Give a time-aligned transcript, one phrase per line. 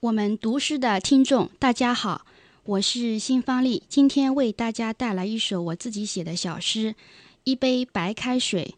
[0.00, 2.24] 我们读诗的听众，大家好，
[2.62, 6.92] 我是辛芳丽，今天为大家带来一首我自己写的小诗
[7.42, 8.76] 《一杯白开水》。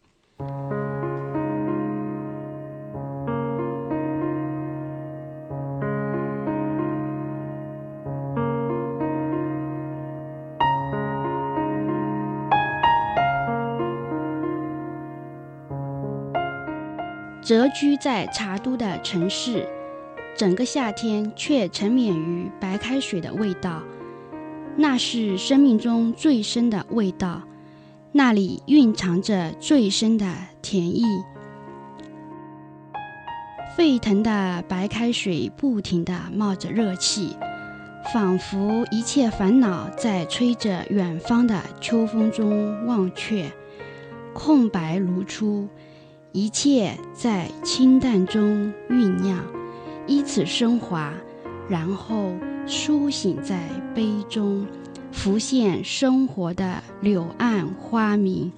[17.43, 19.67] 谪居在茶都的城市。
[20.35, 23.83] 整个夏天却沉湎于白开水的味道，
[24.75, 27.43] 那是生命中最深的味道，
[28.11, 31.05] 那里蕴藏着最深的甜意。
[33.77, 37.35] 沸腾的白开水不停地冒着热气，
[38.13, 43.51] 仿佛一切烦恼在吹着远方的秋风中忘却，
[44.33, 45.67] 空白如初，
[46.31, 49.60] 一切在清淡中酝酿。
[50.07, 51.13] 依次升华，
[51.69, 52.31] 然后
[52.65, 54.65] 苏醒在杯中，
[55.11, 58.51] 浮现生活的柳暗花明。